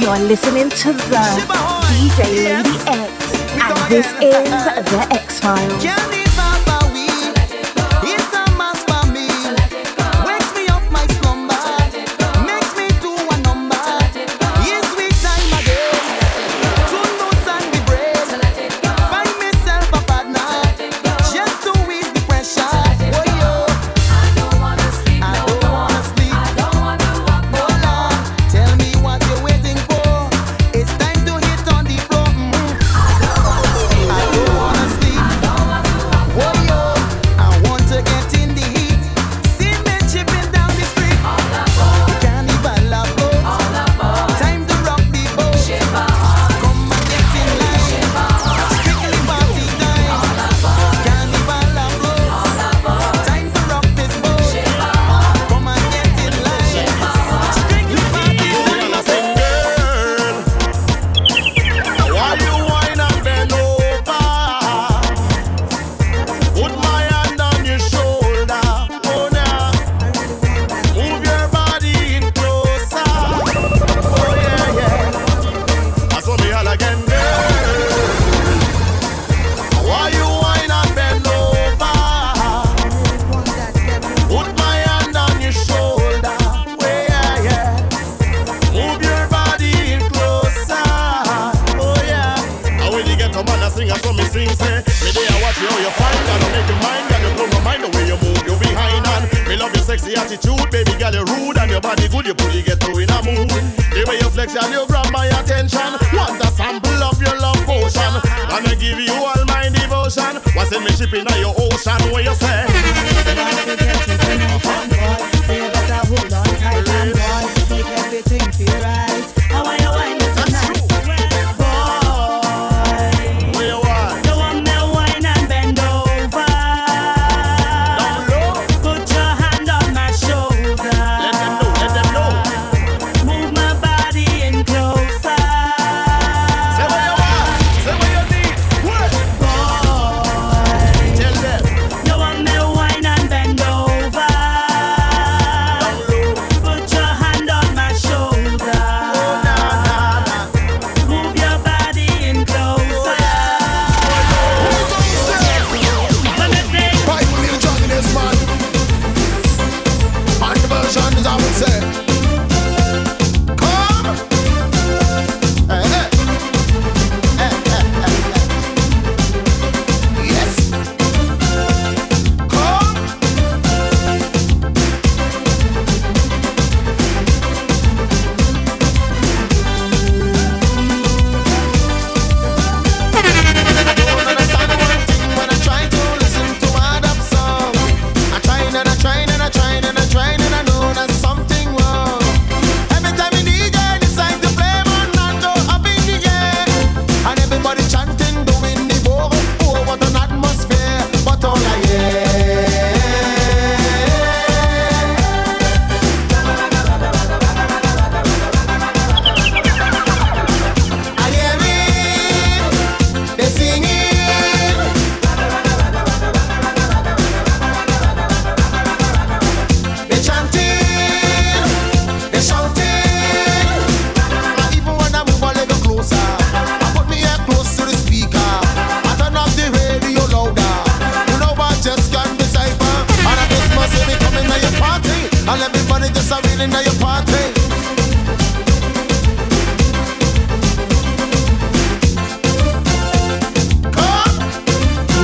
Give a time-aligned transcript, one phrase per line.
[0.00, 1.22] You're listening to the
[1.92, 4.50] DJ Lady X, and this is
[4.90, 6.19] the X Files.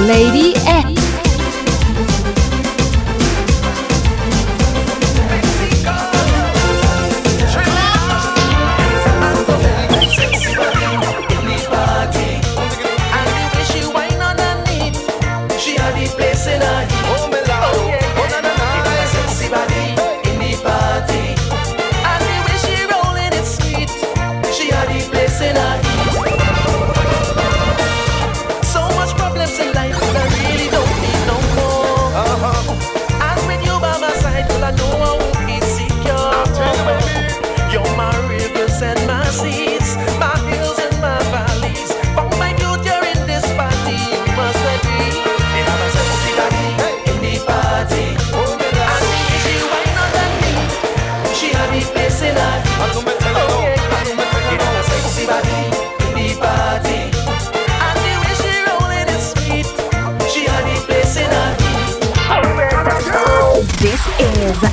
[0.04, 1.05] Lady X.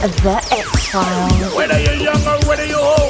[0.03, 1.55] The X Files.
[1.55, 3.02] Whether you're young or whether you're old,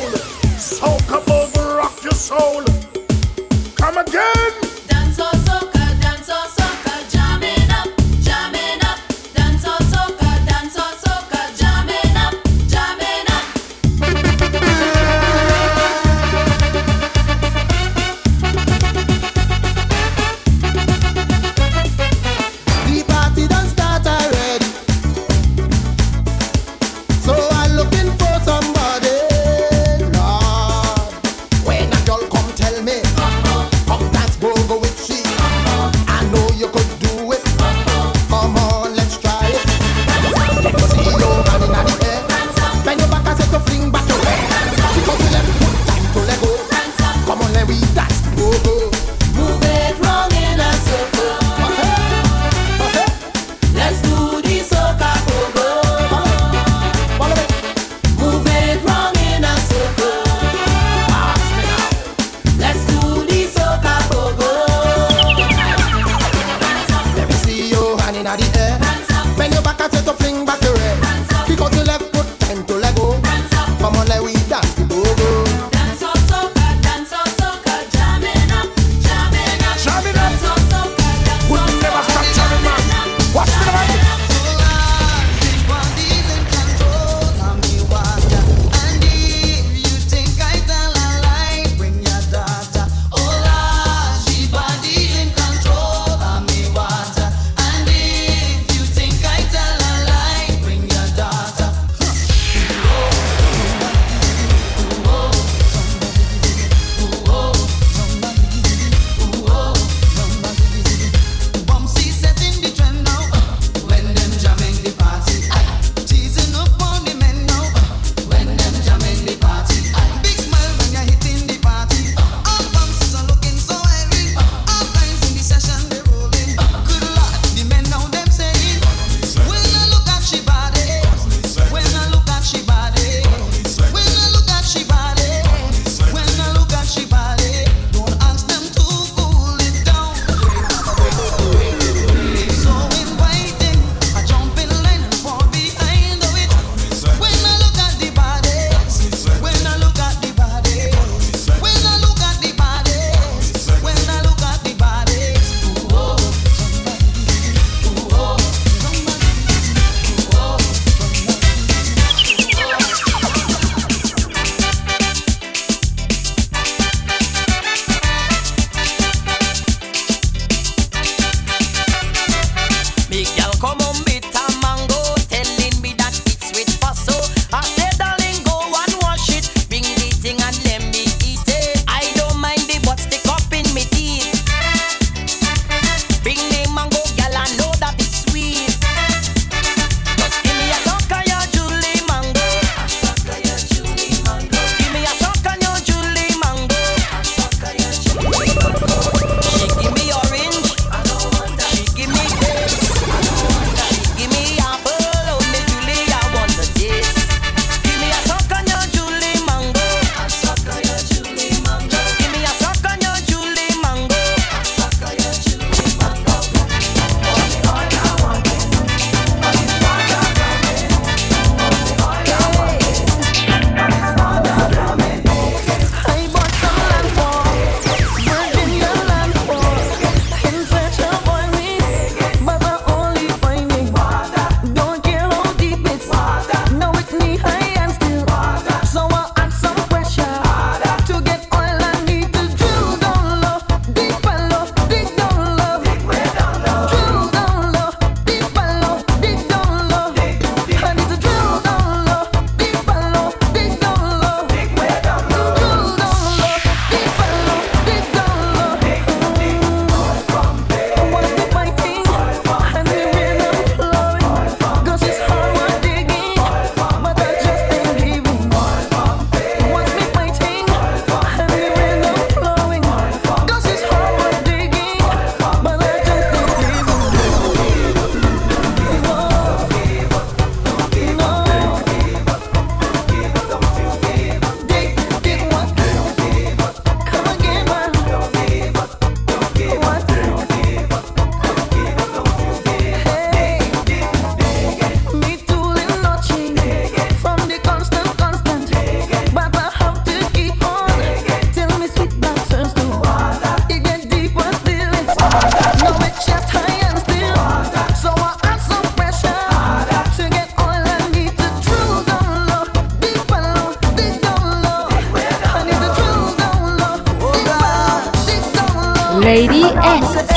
[319.24, 320.33] Lady X.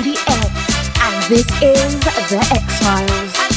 [0.00, 3.49] Lady X, and this is The X Files.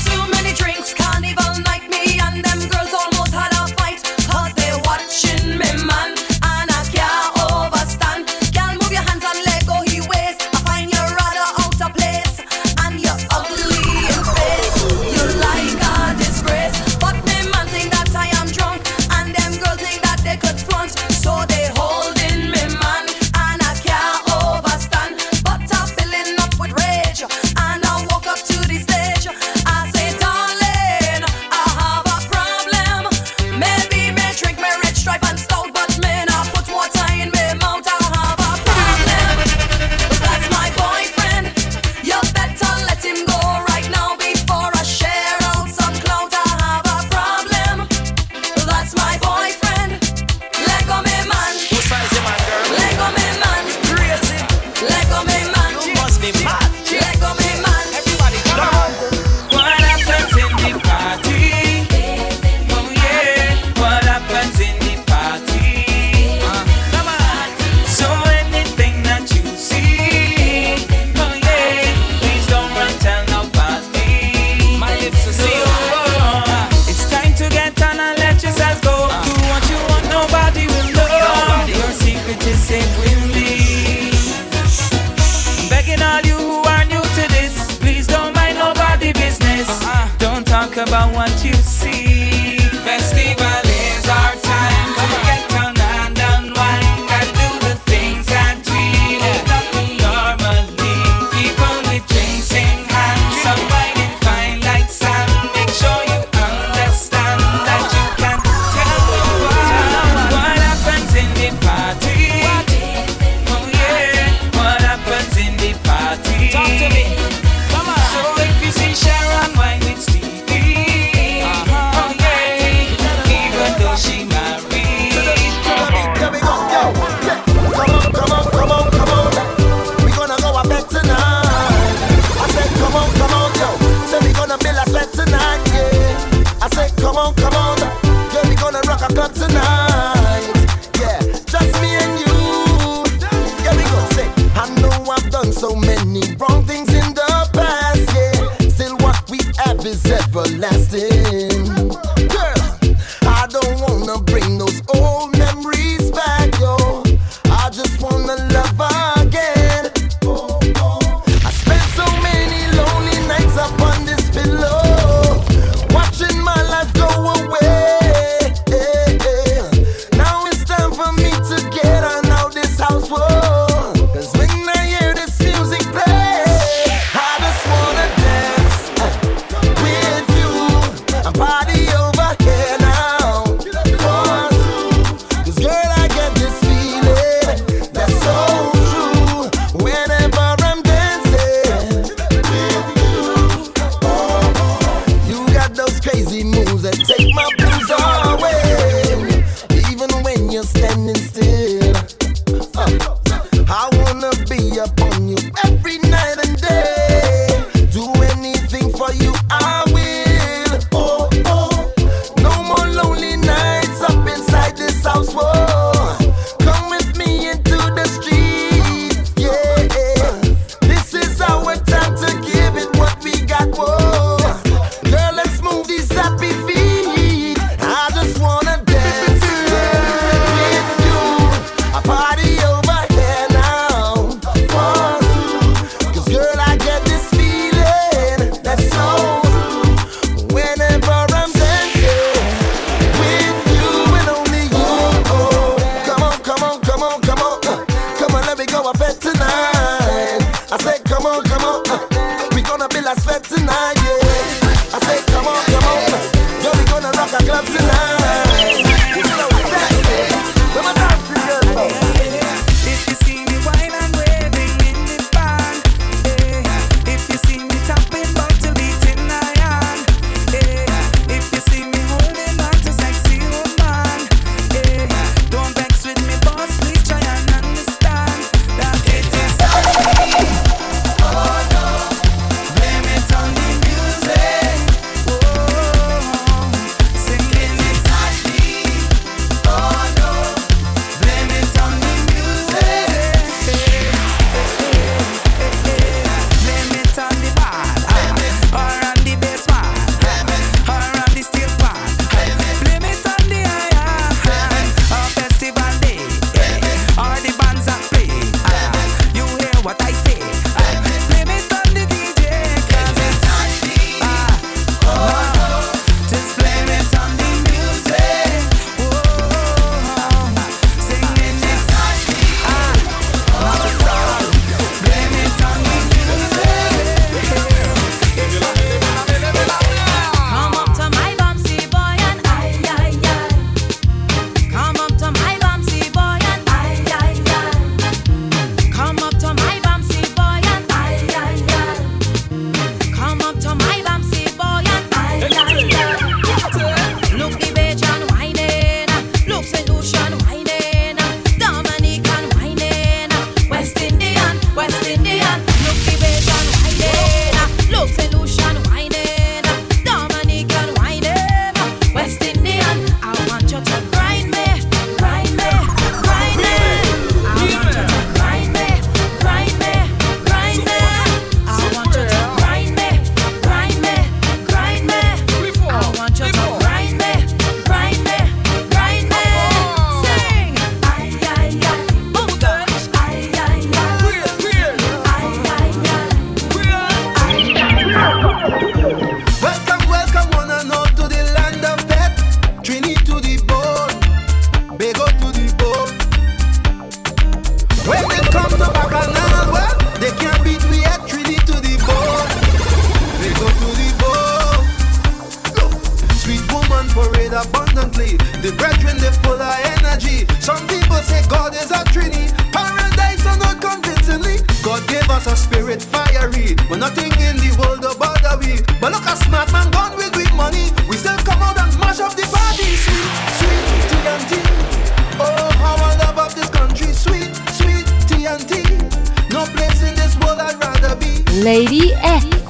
[431.61, 432.62] Lady F.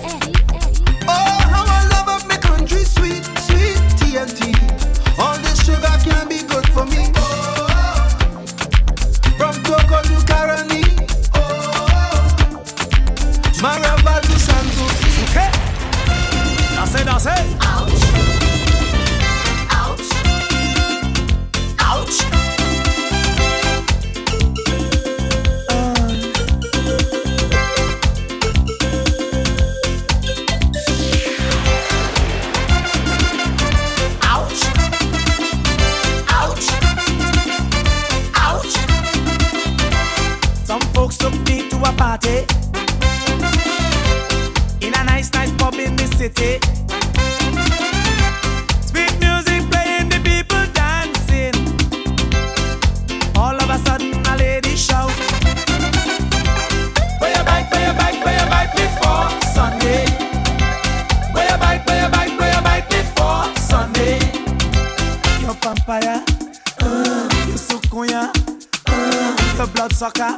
[70.03, 70.37] sucker.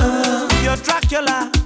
[0.00, 1.57] Uh, you're Dracula.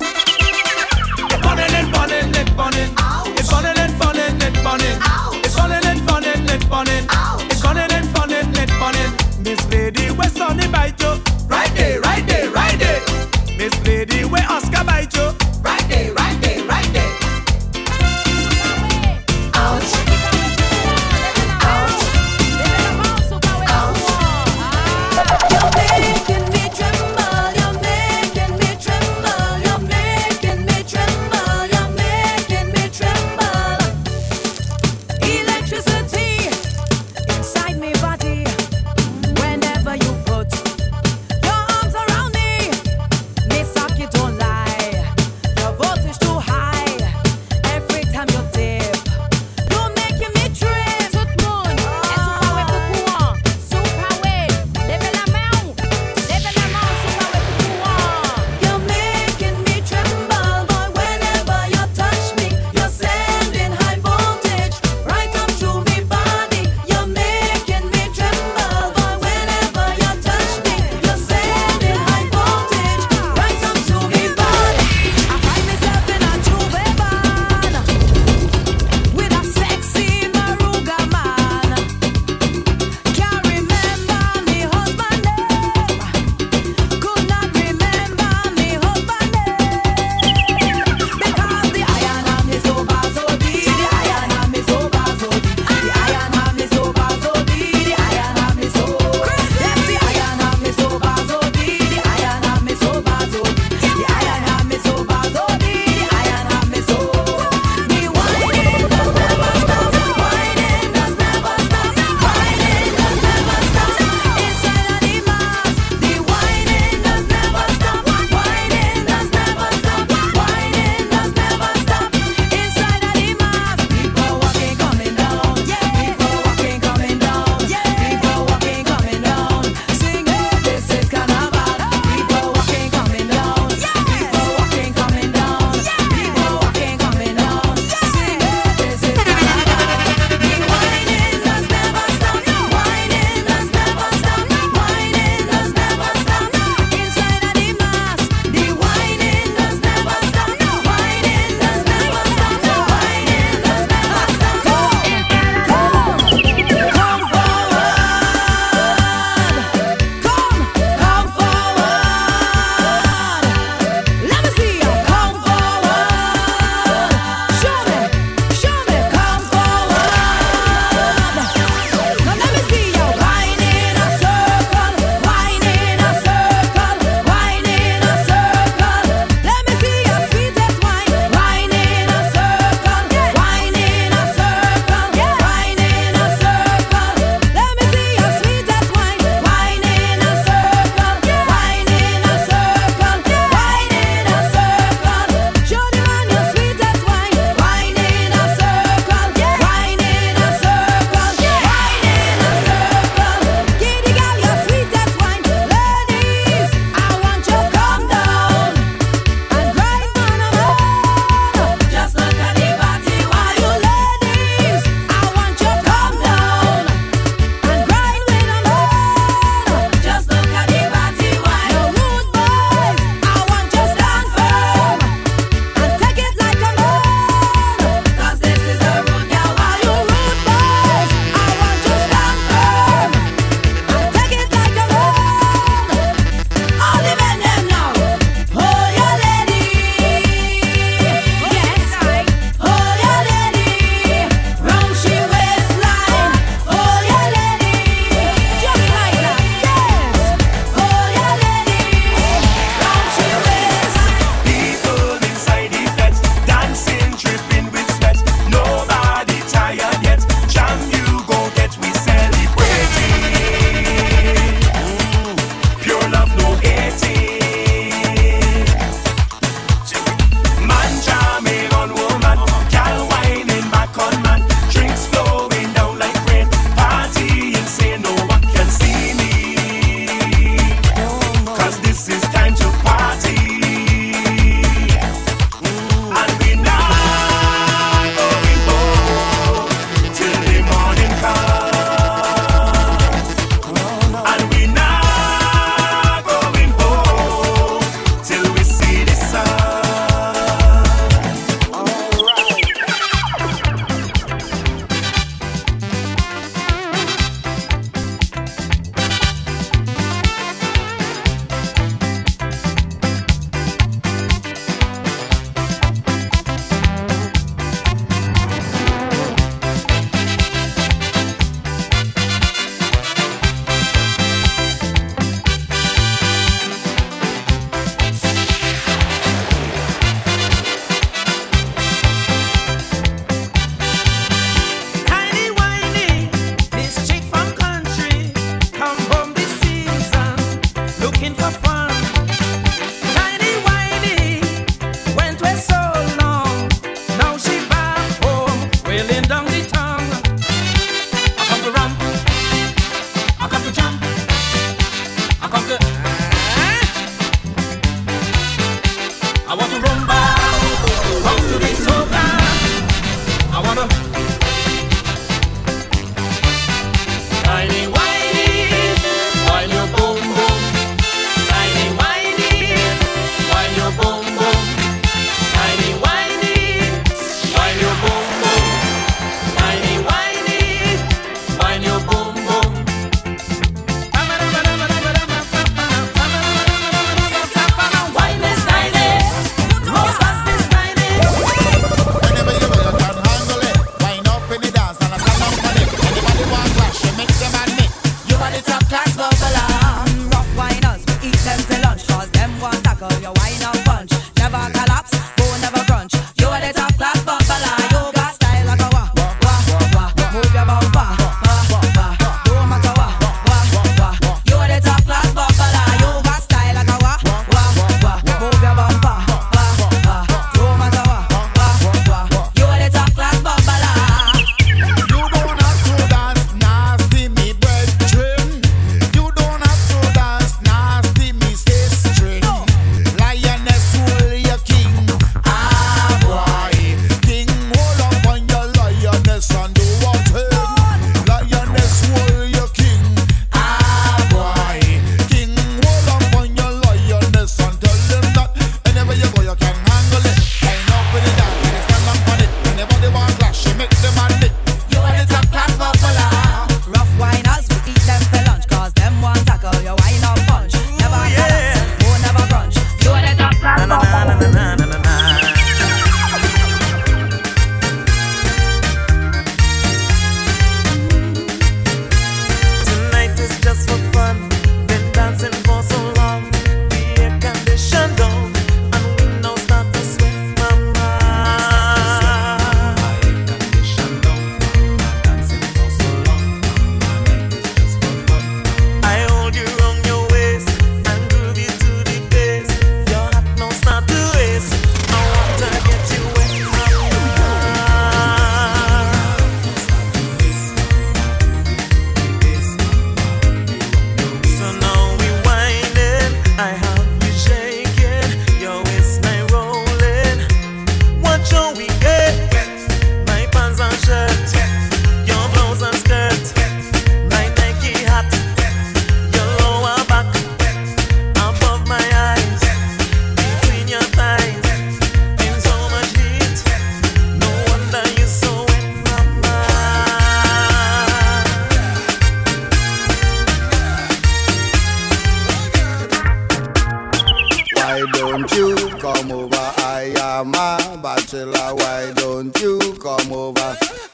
[359.52, 359.91] I want to run.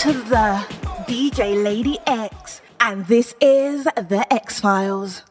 [0.00, 0.64] to the
[1.06, 5.29] DJ Lady X, and this is The X Files.